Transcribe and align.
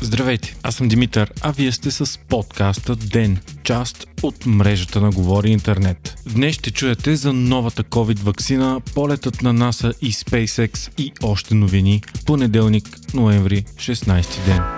Здравейте, 0.00 0.56
аз 0.62 0.74
съм 0.74 0.88
Димитър, 0.88 1.32
а 1.40 1.52
вие 1.52 1.72
сте 1.72 1.90
с 1.90 2.18
подкаста 2.18 2.96
ДЕН, 2.96 3.38
част 3.62 4.06
от 4.22 4.46
мрежата 4.46 5.00
на 5.00 5.10
Говори 5.10 5.50
Интернет. 5.50 6.14
Днес 6.26 6.54
ще 6.54 6.70
чуете 6.70 7.16
за 7.16 7.32
новата 7.32 7.84
COVID 7.84 8.18
вакцина, 8.18 8.80
полетът 8.94 9.42
на 9.42 9.52
НАСА 9.52 9.92
и 10.02 10.12
SpaceX 10.12 10.90
и 10.98 11.12
още 11.22 11.54
новини. 11.54 12.02
Понеделник, 12.26 12.98
ноември, 13.14 13.64
16 13.76 14.44
ден. 14.44 14.77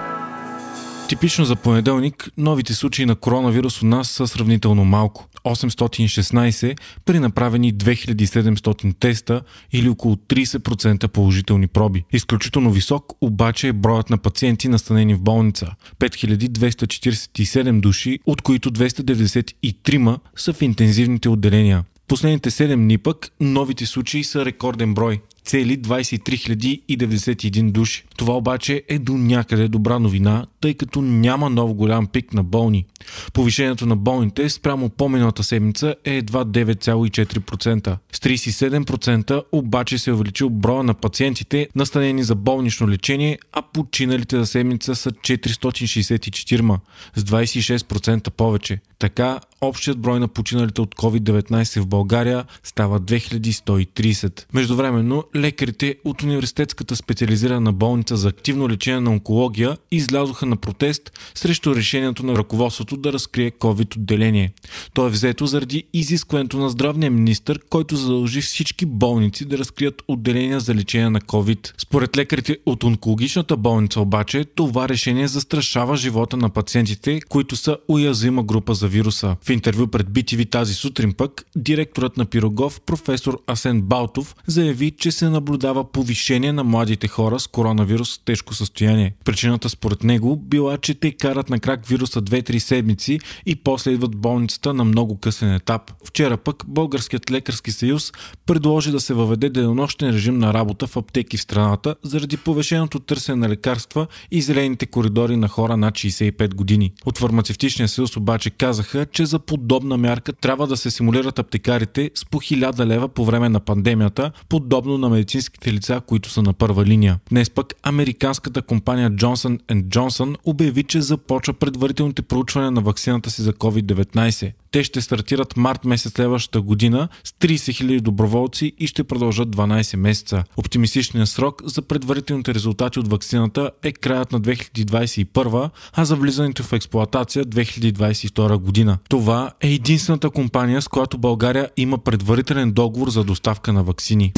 Типично 1.10 1.44
за 1.44 1.56
понеделник, 1.56 2.30
новите 2.36 2.74
случаи 2.74 3.06
на 3.06 3.16
коронавирус 3.16 3.82
у 3.82 3.86
нас 3.86 4.10
са 4.10 4.26
сравнително 4.26 4.84
малко. 4.84 5.28
816 5.44 6.78
при 7.04 7.18
направени 7.18 7.74
2700 7.74 8.98
теста 8.98 9.42
или 9.72 9.88
около 9.88 10.16
30% 10.16 11.08
положителни 11.08 11.66
проби. 11.66 12.04
Изключително 12.12 12.70
висок 12.70 13.04
обаче 13.20 13.68
е 13.68 13.72
броят 13.72 14.10
на 14.10 14.18
пациенти 14.18 14.68
настанени 14.68 15.14
в 15.14 15.20
болница. 15.20 15.74
5247 15.98 17.80
души, 17.80 18.18
от 18.26 18.42
които 18.42 18.70
293 18.70 20.18
са 20.36 20.52
в 20.52 20.62
интензивните 20.62 21.28
отделения. 21.28 21.84
Последните 22.08 22.50
7 22.50 22.74
дни 22.76 22.98
пък 22.98 23.28
новите 23.40 23.86
случаи 23.86 24.24
са 24.24 24.44
рекорден 24.44 24.94
брой 24.94 25.20
цели 25.50 25.78
23 25.78 26.82
091 26.88 27.70
души. 27.72 28.04
Това 28.16 28.36
обаче 28.36 28.82
е 28.88 28.98
до 28.98 29.12
някъде 29.12 29.68
добра 29.68 29.98
новина, 29.98 30.46
тъй 30.60 30.74
като 30.74 31.02
няма 31.02 31.50
нов 31.50 31.74
голям 31.74 32.06
пик 32.06 32.34
на 32.34 32.44
болни. 32.44 32.86
Повишението 33.32 33.86
на 33.86 33.96
болните 33.96 34.50
спрямо 34.50 34.88
по-миналата 34.88 35.42
седмица 35.42 35.94
е 36.04 36.16
едва 36.16 36.44
9,4%. 36.44 37.96
С 38.12 38.18
37% 38.18 39.42
обаче 39.52 39.98
се 39.98 40.10
е 40.10 40.12
увеличил 40.12 40.50
броя 40.50 40.82
на 40.82 40.94
пациентите 40.94 41.68
настанени 41.74 42.22
за 42.22 42.34
болнично 42.34 42.88
лечение, 42.88 43.38
а 43.52 43.62
починалите 43.62 44.38
за 44.38 44.46
седмица 44.46 44.94
са 44.94 45.10
464, 45.10 46.78
с 47.16 47.22
26% 47.24 48.30
повече. 48.30 48.78
Така, 48.98 49.40
общият 49.60 49.98
брой 49.98 50.20
на 50.20 50.28
починалите 50.28 50.80
от 50.80 50.94
COVID-19 50.94 51.80
в 51.80 51.86
България 51.86 52.44
става 52.62 53.00
2130. 53.00 54.44
Междувременно, 54.54 55.24
лекарите 55.40 55.96
от 56.04 56.22
Университетската 56.22 56.96
специализирана 56.96 57.72
болница 57.72 58.16
за 58.16 58.28
активно 58.28 58.68
лечение 58.68 59.00
на 59.00 59.10
онкология 59.10 59.76
излязоха 59.90 60.46
на 60.46 60.56
протест 60.56 61.12
срещу 61.34 61.74
решението 61.74 62.26
на 62.26 62.36
ръководството 62.36 62.96
да 62.96 63.12
разкрие 63.12 63.50
COVID 63.50 63.96
отделение. 63.96 64.52
То 64.94 65.06
е 65.06 65.10
взето 65.10 65.46
заради 65.46 65.84
изискването 65.92 66.56
на 66.58 66.70
здравния 66.70 67.10
министр, 67.10 67.58
който 67.70 67.96
задължи 67.96 68.40
всички 68.40 68.86
болници 68.86 69.44
да 69.44 69.58
разкрият 69.58 70.02
отделения 70.08 70.60
за 70.60 70.74
лечение 70.74 71.10
на 71.10 71.20
COVID. 71.20 71.72
Според 71.78 72.16
лекарите 72.16 72.58
от 72.66 72.84
онкологичната 72.84 73.56
болница 73.56 74.00
обаче, 74.00 74.44
това 74.44 74.88
решение 74.88 75.28
застрашава 75.28 75.96
живота 75.96 76.36
на 76.36 76.50
пациентите, 76.50 77.20
които 77.28 77.56
са 77.56 77.76
уязвима 77.88 78.42
група 78.42 78.74
за 78.74 78.88
вируса. 78.88 79.36
В 79.42 79.50
интервю 79.50 79.86
пред 79.86 80.06
BTV 80.06 80.50
тази 80.50 80.74
сутрин 80.74 81.12
пък, 81.12 81.44
директорът 81.56 82.16
на 82.16 82.24
Пирогов, 82.24 82.80
професор 82.80 83.38
Асен 83.46 83.82
Балтов, 83.82 84.36
заяви, 84.46 84.90
че 84.90 85.12
се 85.20 85.28
наблюдава 85.28 85.84
повишение 85.92 86.52
на 86.52 86.64
младите 86.64 87.08
хора 87.08 87.40
с 87.40 87.46
коронавирус 87.46 88.18
в 88.18 88.24
тежко 88.24 88.54
състояние. 88.54 89.14
Причината 89.24 89.68
според 89.68 90.04
него 90.04 90.36
била, 90.36 90.78
че 90.78 90.94
те 90.94 91.12
карат 91.12 91.50
на 91.50 91.60
крак 91.60 91.86
вируса 91.86 92.22
2-3 92.22 92.58
седмици 92.58 93.18
и 93.46 93.56
после 93.56 93.90
идват 93.90 94.14
в 94.14 94.18
болницата 94.18 94.74
на 94.74 94.84
много 94.84 95.18
късен 95.18 95.54
етап. 95.54 95.92
Вчера 96.04 96.36
пък 96.36 96.64
Българският 96.68 97.30
лекарски 97.30 97.72
съюз 97.72 98.12
предложи 98.46 98.90
да 98.90 99.00
се 99.00 99.14
въведе 99.14 99.50
денонощен 99.50 100.10
режим 100.10 100.38
на 100.38 100.54
работа 100.54 100.86
в 100.86 100.96
аптеки 100.96 101.36
в 101.36 101.42
страната 101.42 101.94
заради 102.02 102.36
повишеното 102.36 103.00
търсене 103.00 103.36
на 103.36 103.48
лекарства 103.48 104.06
и 104.30 104.42
зелените 104.42 104.86
коридори 104.86 105.36
на 105.36 105.48
хора 105.48 105.76
над 105.76 105.94
65 105.94 106.54
години. 106.54 106.92
От 107.06 107.18
фармацевтичния 107.18 107.88
съюз 107.88 108.16
обаче 108.16 108.50
казаха, 108.50 109.06
че 109.06 109.26
за 109.26 109.38
подобна 109.38 109.96
мярка 109.96 110.32
трябва 110.32 110.66
да 110.66 110.76
се 110.76 110.90
симулират 110.90 111.38
аптекарите 111.38 112.10
с 112.14 112.24
по 112.24 112.38
1000 112.38 112.86
лева 112.86 113.08
по 113.08 113.24
време 113.24 113.48
на 113.48 113.60
пандемията, 113.60 114.32
подобно 114.48 114.98
на 114.98 115.09
медицинските 115.10 115.72
лица, 115.72 116.00
които 116.06 116.30
са 116.30 116.42
на 116.42 116.52
първа 116.52 116.84
линия. 116.84 117.18
Днес 117.30 117.50
пък 117.50 117.74
американската 117.82 118.62
компания 118.62 119.10
Johnson 119.10 119.60
Johnson 119.72 120.36
обяви, 120.44 120.82
че 120.82 121.00
започва 121.00 121.52
предварителните 121.52 122.22
проучвания 122.22 122.70
на 122.70 122.80
вакцината 122.80 123.30
си 123.30 123.42
за 123.42 123.52
COVID-19. 123.52 124.52
Те 124.70 124.84
ще 124.84 125.00
стартират 125.00 125.56
март 125.56 125.84
месец 125.84 126.12
следващата 126.12 126.60
година 126.60 127.08
с 127.24 127.30
30 127.30 127.54
000 127.54 128.00
доброволци 128.00 128.72
и 128.78 128.86
ще 128.86 129.04
продължат 129.04 129.48
12 129.48 129.96
месеца. 129.96 130.44
Оптимистичният 130.56 131.28
срок 131.28 131.62
за 131.64 131.82
предварителните 131.82 132.54
резултати 132.54 132.98
от 132.98 133.08
вакцината 133.08 133.70
е 133.82 133.92
краят 133.92 134.32
на 134.32 134.40
2021, 134.40 135.70
а 135.92 136.04
за 136.04 136.16
влизането 136.16 136.62
в 136.62 136.72
експлоатация 136.72 137.44
2022 137.44 138.56
година. 138.56 138.98
Това 139.08 139.50
е 139.60 139.68
единствената 139.68 140.30
компания, 140.30 140.82
с 140.82 140.88
която 140.88 141.18
България 141.18 141.68
има 141.76 141.98
предварителен 141.98 142.72
договор 142.72 143.10
за 143.10 143.24
доставка 143.24 143.72
на 143.72 143.82
вакцини. 143.82 144.32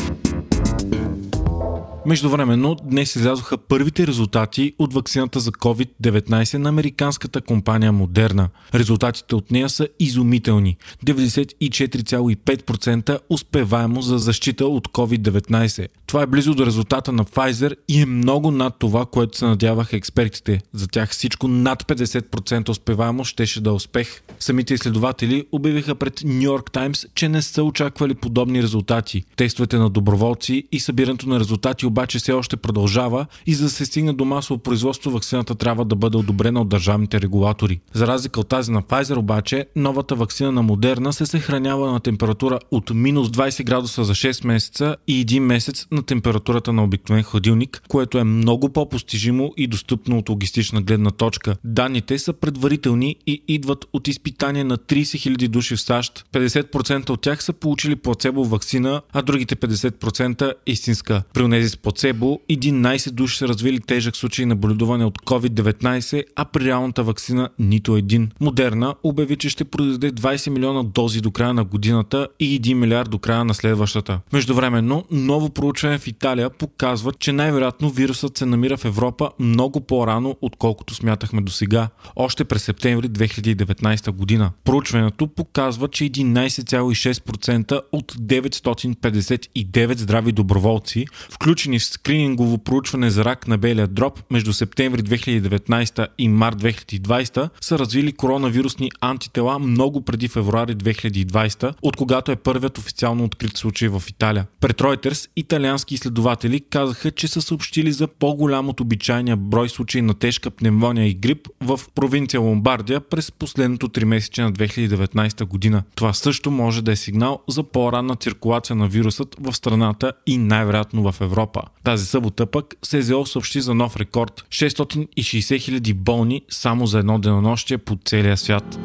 Междувременно, 2.07 2.77
днес 2.85 3.17
излязоха 3.17 3.59
първите 3.59 4.07
резултати 4.07 4.73
от 4.79 4.95
вакцината 4.95 5.41
за 5.41 5.53
COVID-19 5.53 6.59
на 6.59 6.69
американската 6.69 7.41
компания 7.41 7.93
Модерна. 7.93 8.49
Резултатите 8.75 9.35
от 9.35 9.51
нея 9.51 9.69
са 9.69 9.89
изумителни. 10.01 10.77
94,5% 11.07 13.19
успеваемо 13.31 14.03
за 14.03 14.19
защита 14.19 14.67
от 14.67 14.89
COVID-19. 14.89 15.89
Това 16.07 16.23
е 16.23 16.27
близо 16.27 16.55
до 16.55 16.67
резултата 16.67 17.13
на 17.13 17.25
Pfizer 17.25 17.77
и 17.89 18.03
е 18.03 18.07
много 18.07 18.51
над 18.51 18.75
това, 18.79 19.07
което 19.07 19.39
се 19.39 19.45
надяваха 19.45 19.97
експертите. 19.97 20.61
За 20.73 20.89
тях 20.89 21.11
всичко 21.11 21.49
над 21.49 21.83
50% 21.83 22.69
успеваемо 22.69 23.25
щеше 23.25 23.61
да 23.61 23.71
е 23.71 23.73
успех. 23.73 24.23
Самите 24.39 24.75
изследователи 24.75 25.47
обявиха 25.53 25.95
пред 25.95 26.21
New 26.21 26.49
York 26.49 26.71
Times, 26.71 27.07
че 27.15 27.29
не 27.29 27.43
са 27.43 27.63
очаквали 27.63 28.15
подобни 28.15 28.63
резултати. 28.63 29.25
Тестовете 29.37 29.77
на 29.77 29.91
доброволци 29.91 30.65
и 30.73 30.81
събирането 30.81 31.29
на 31.29 31.41
резултати 31.41 31.87
обаче 31.93 32.19
все 32.19 32.33
още 32.33 32.57
продължава 32.57 33.27
и 33.47 33.55
за 33.55 33.65
да 33.65 33.71
се 33.71 33.87
стигне 33.87 34.13
до 34.13 34.25
масово 34.25 34.59
производство, 34.59 35.11
вакцината 35.11 35.55
трябва 35.55 35.85
да 35.85 35.97
бъде 35.97 36.17
одобрена 36.17 36.61
от 36.61 36.69
държавните 36.69 37.21
регулатори. 37.21 37.81
За 37.93 38.07
разлика 38.07 38.41
от 38.41 38.49
тази 38.49 38.73
на 38.73 38.83
Pfizer 38.83 39.17
обаче, 39.17 39.67
новата 39.77 40.15
вакцина 40.15 40.53
на 40.53 40.63
Модерна 40.63 41.13
се 41.13 41.27
съхранява 41.27 41.93
на 41.93 42.01
температура 42.01 42.59
от 42.71 42.91
минус 42.91 43.29
20 43.29 43.65
градуса 43.65 44.05
за 44.05 44.15
6 44.15 44.47
месеца 44.47 44.97
и 45.07 45.27
1 45.27 45.39
месец 45.39 45.87
на 45.91 46.03
температурата 46.03 46.73
на 46.73 46.85
обикновен 46.85 47.25
хладилник, 47.25 47.83
което 47.89 48.19
е 48.19 48.25
много 48.25 48.69
по-постижимо 48.69 49.53
и 49.57 49.67
достъпно 49.67 50.19
от 50.19 50.29
логистична 50.29 50.83
гледна 50.83 51.11
точка. 51.11 51.57
Данните 51.65 52.19
са 52.19 52.33
предварителни 52.33 53.17
и 53.27 53.43
идват 53.49 53.85
от 53.93 54.09
изпитания 54.09 54.65
на 54.65 54.79
30 54.79 55.03
000 55.03 55.49
души 55.49 55.77
в 55.77 55.81
САЩ. 55.81 56.25
50% 56.33 57.11
от 57.11 57.21
тях 57.21 57.43
са 57.43 57.53
получили 57.53 57.97
плацебо 57.97 58.45
вакцина, 58.45 59.03
а 59.13 59.23
другите 59.23 59.57
50% 59.57 60.53
истинска. 60.67 61.23
При 61.35 61.43
онези 61.43 61.69
с 61.69 61.77
плацебо 61.83 62.41
11 62.51 63.11
души 63.11 63.39
са 63.39 63.49
развили 63.49 63.81
тежък 63.81 64.17
случай 64.17 64.47
на 64.47 64.57
боледуване 64.57 65.05
от 65.05 65.19
COVID-19, 65.19 66.25
а 66.37 66.45
при 66.45 66.65
реалната 66.65 67.03
вакцина 67.03 67.49
нито 67.59 67.97
един. 67.97 68.31
Модерна 68.41 68.95
обяви, 69.03 69.37
че 69.37 69.51
ще 69.51 69.65
произведе 69.65 70.13
20 70.13 70.51
милиона 70.51 70.83
дози 70.83 71.21
до 71.21 71.31
края 71.31 71.55
на 71.55 71.65
годината 71.65 72.29
и 72.41 72.61
1 72.61 72.75
милиард 72.75 73.11
до 73.11 73.19
края 73.19 73.45
на 73.45 73.55
следващата. 73.55 74.21
Междувременно, 74.33 75.05
ново 75.11 75.51
проучване 75.51 75.99
в 75.99 76.07
Италия 76.07 76.51
показва, 76.51 77.13
че 77.13 77.33
най-вероятно 77.33 77.91
вирусът 77.91 78.39
се 78.39 78.47
намира 78.47 78.77
в 78.77 78.85
Европа 78.85 79.31
много 79.39 79.81
по-рано, 79.81 80.37
отколкото 80.41 80.95
смятахме 80.95 81.41
до 81.41 81.53
сега. 81.53 81.89
Още 82.17 82.45
през 82.45 82.63
септември 82.63 83.09
2019 83.09 84.11
година. 84.11 84.53
Проучването 84.65 85.27
показва, 85.27 85.89
че 85.89 86.05
11,6% 86.05 87.81
от 87.93 88.13
959 88.13 89.99
здрави 89.99 90.33
доброволци, 90.33 91.07
включени 91.31 91.72
в 91.79 91.85
скринингово 91.85 92.59
проучване 92.59 93.11
за 93.11 93.25
рак 93.25 93.49
на 93.49 93.59
белия 93.59 93.87
дроб 93.87 94.21
между 94.31 94.53
септември 94.53 95.03
2019 95.03 96.07
и 96.19 96.29
март 96.29 96.63
2020, 96.63 97.49
са 97.61 97.79
развили 97.79 98.13
коронавирусни 98.13 98.91
антитела 99.01 99.59
много 99.59 100.05
преди 100.05 100.29
февруари 100.29 100.77
2020, 100.77 101.75
от 101.83 101.97
когато 101.97 102.33
е 102.33 102.37
първият 102.37 102.79
официално 102.79 103.25
открит 103.25 103.57
случай 103.57 103.89
в 103.89 104.03
Италия. 104.09 104.47
Пред 104.61 104.77
Reuters 104.77 105.29
италиански 105.37 105.95
изследователи 105.95 106.61
казаха, 106.61 107.11
че 107.11 107.29
са 107.29 107.43
съобщили 107.43 107.93
за 107.93 108.07
по-голям 108.07 108.69
от 108.69 108.81
обичайния 108.81 109.37
брой 109.37 109.69
случаи 109.69 110.03
на 110.03 110.15
тежка 110.15 110.51
пневмония 110.51 111.07
и 111.07 111.15
грип 111.15 111.49
в 111.61 111.81
провинция 111.95 112.41
Ломбардия 112.41 113.01
през 113.01 113.33
последното 113.33 113.89
3 113.89 114.05
месече 114.05 114.43
на 114.43 114.53
2019 114.53 115.45
година. 115.45 115.83
Това 115.95 116.13
също 116.13 116.51
може 116.51 116.83
да 116.83 116.93
е 116.93 116.97
сигнал 116.97 117.41
за 117.49 117.63
по-ранна 117.63 118.17
циркулация 118.17 118.77
на 118.77 118.89
вирусът 118.89 119.37
в 119.41 119.53
страната 119.53 120.13
и 120.27 120.39
най-вероятно 120.39 121.13
в 121.13 121.21
Европа. 121.21 121.62
Тази 121.85 122.07
събота 122.07 122.47
пък 122.47 122.75
СЗО 122.83 123.27
съобщи 123.27 123.61
за 123.61 123.75
нов 123.75 123.97
рекорд 123.97 124.45
660 124.49 125.61
хиляди 125.61 125.95
болни 125.95 126.43
само 126.51 126.87
за 126.87 126.99
едно 126.99 127.19
денонощие 127.19 127.79
по 127.79 127.99
целия 128.05 128.37
свят. 128.37 128.79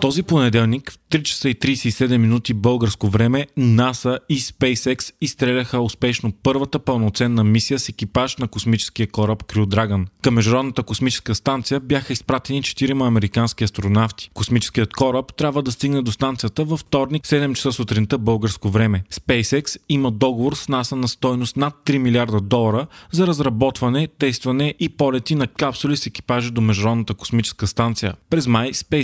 Този 0.00 0.22
понеделник, 0.22 0.92
3 1.10 1.22
часа 1.22 1.48
и 1.48 1.54
37 1.54 2.16
минути 2.16 2.54
българско 2.54 3.08
време 3.08 3.46
НАСА 3.56 4.18
и 4.28 4.40
SpaceX 4.40 5.12
изстреляха 5.20 5.80
успешно 5.80 6.32
първата 6.42 6.78
пълноценна 6.78 7.44
мисия 7.44 7.78
с 7.78 7.88
екипаж 7.88 8.36
на 8.36 8.48
космическия 8.48 9.06
кораб 9.06 9.44
Crew 9.44 9.64
Dragon. 9.64 10.06
Към 10.22 10.34
Международната 10.34 10.82
космическа 10.82 11.34
станция 11.34 11.80
бяха 11.80 12.12
изпратени 12.12 12.62
4 12.62 13.06
американски 13.06 13.64
астронавти. 13.64 14.30
Космическият 14.34 14.92
кораб 14.92 15.34
трябва 15.36 15.62
да 15.62 15.72
стигне 15.72 16.02
до 16.02 16.12
станцията 16.12 16.64
във 16.64 16.80
вторник 16.80 17.22
7 17.22 17.54
часа 17.54 17.72
сутринта 17.72 18.18
българско 18.18 18.68
време. 18.70 19.04
SpaceX 19.12 19.76
има 19.88 20.10
договор 20.10 20.54
с 20.54 20.68
НАСА 20.68 20.96
на 20.96 21.08
стойност 21.08 21.56
над 21.56 21.74
3 21.86 21.98
милиарда 21.98 22.40
долара 22.40 22.86
за 23.12 23.26
разработване, 23.26 24.08
тестване 24.18 24.74
и 24.80 24.88
полети 24.88 25.34
на 25.34 25.46
капсули 25.46 25.96
с 25.96 26.06
екипажи 26.06 26.50
до 26.50 26.60
Международната 26.60 27.14
космическа 27.14 27.66
станция. 27.66 28.14
През 28.30 28.46
май 28.46 28.72
SpaceX 28.72 28.97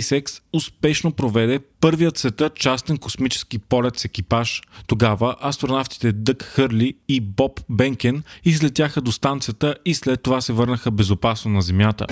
успешно 0.53 1.11
проведе 1.11 1.59
първият 1.81 2.17
света 2.17 2.49
частен 2.49 2.97
космически 2.97 3.57
полет 3.57 3.99
с 3.99 4.05
екипаж. 4.05 4.61
Тогава 4.87 5.35
астронавтите 5.43 6.11
Дък 6.11 6.43
Хърли 6.43 6.93
и 7.07 7.21
Боб 7.21 7.59
Бенкен 7.69 8.23
излетяха 8.43 9.01
до 9.01 9.11
станцията 9.11 9.75
и 9.85 9.93
след 9.93 10.23
това 10.23 10.41
се 10.41 10.53
върнаха 10.53 10.91
безопасно 10.91 11.51
на 11.51 11.61
Земята. 11.61 12.05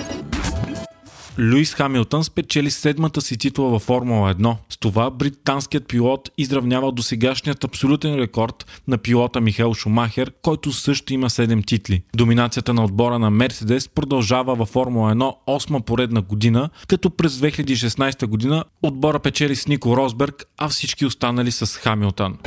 Луис 1.38 1.74
Хамилтън 1.74 2.24
спечели 2.24 2.70
седмата 2.70 3.20
си 3.20 3.38
титла 3.38 3.68
във 3.68 3.82
Формула 3.82 4.34
1. 4.34 4.56
С 4.68 4.76
това 4.76 5.10
британският 5.10 5.88
пилот 5.88 6.30
изравнява 6.38 6.92
до 6.92 7.02
сегашният 7.02 7.64
абсолютен 7.64 8.14
рекорд 8.14 8.82
на 8.88 8.98
пилота 8.98 9.40
Михел 9.40 9.74
Шумахер, 9.74 10.32
който 10.42 10.72
също 10.72 11.14
има 11.14 11.30
7 11.30 11.66
титли. 11.66 12.02
Доминацията 12.16 12.74
на 12.74 12.84
отбора 12.84 13.18
на 13.18 13.30
Мерседес 13.30 13.88
продължава 13.88 14.54
във 14.54 14.68
Формула 14.68 15.14
1 15.14 15.34
8 15.46 15.84
поредна 15.84 16.22
година, 16.22 16.70
като 16.88 17.10
през 17.10 17.32
2016 17.32 18.26
година 18.26 18.64
отбора 18.82 19.18
печели 19.18 19.56
с 19.56 19.68
Нико 19.68 19.96
Росберг, 19.96 20.44
а 20.58 20.68
всички 20.68 21.06
останали 21.06 21.50
с 21.50 21.66
Хамилтън. 21.66 22.38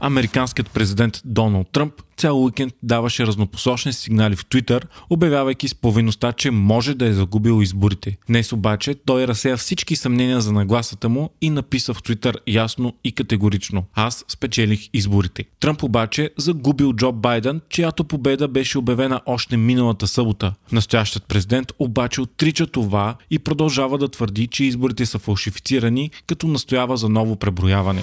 Американският 0.00 0.70
президент 0.70 1.22
Доналд 1.24 1.68
Тръмп 1.72 1.92
цял 2.16 2.44
уикенд 2.44 2.74
даваше 2.82 3.26
разнопосочни 3.26 3.92
сигнали 3.92 4.36
в 4.36 4.46
Твитър, 4.46 4.86
обявявайки 5.10 5.68
с 5.68 5.74
повинността, 5.74 6.32
че 6.32 6.50
може 6.50 6.94
да 6.94 7.06
е 7.06 7.12
загубил 7.12 7.62
изборите. 7.62 8.16
Днес 8.26 8.52
обаче 8.52 8.94
той 8.94 9.26
разсея 9.26 9.56
всички 9.56 9.96
съмнения 9.96 10.40
за 10.40 10.52
нагласата 10.52 11.08
му 11.08 11.30
и 11.40 11.50
написа 11.50 11.94
в 11.94 12.02
Твитър 12.02 12.40
ясно 12.46 12.92
и 13.04 13.12
категорично 13.12 13.84
«Аз 13.94 14.24
спечелих 14.28 14.88
изборите». 14.92 15.44
Тръмп 15.60 15.82
обаче 15.82 16.30
загубил 16.36 16.92
Джо 16.92 17.12
Байден, 17.12 17.60
чиято 17.68 18.04
победа 18.04 18.48
беше 18.48 18.78
обявена 18.78 19.20
още 19.26 19.56
миналата 19.56 20.06
събота. 20.06 20.54
Настоящият 20.72 21.24
президент 21.24 21.72
обаче 21.78 22.20
отрича 22.20 22.66
това 22.66 23.16
и 23.30 23.38
продължава 23.38 23.98
да 23.98 24.08
твърди, 24.08 24.46
че 24.46 24.64
изборите 24.64 25.06
са 25.06 25.18
фалшифицирани, 25.18 26.10
като 26.26 26.46
настоява 26.46 26.96
за 26.96 27.08
ново 27.08 27.36
преброяване. 27.36 28.02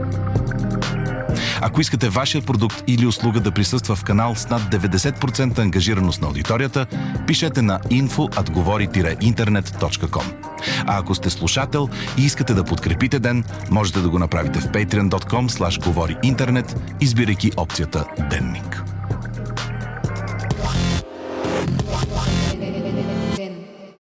Ако 1.61 1.81
искате 1.81 2.09
вашия 2.09 2.41
продукт 2.41 2.83
или 2.87 3.05
услуга 3.05 3.39
да 3.39 3.51
присъства 3.51 3.95
в 3.95 4.03
канал 4.03 4.35
с 4.35 4.49
над 4.49 4.61
90% 4.61 5.59
ангажираност 5.59 6.21
на 6.21 6.27
аудиторията, 6.27 6.85
пишете 7.27 7.61
на 7.61 7.79
info.atgovori-internet.com. 7.79 10.23
А 10.87 10.99
ако 10.99 11.15
сте 11.15 11.29
слушател 11.29 11.89
и 12.17 12.25
искате 12.25 12.53
да 12.53 12.63
подкрепите 12.63 13.19
ден, 13.19 13.43
можете 13.71 13.99
да 13.99 14.09
го 14.09 14.19
направите 14.19 14.59
в 14.59 14.67
patreon.com 14.67 15.49
slash 15.49 15.83
говори 15.83 16.17
интернет, 16.23 16.95
избирайки 17.01 17.51
опцията 17.57 18.05
Денник. 18.29 18.90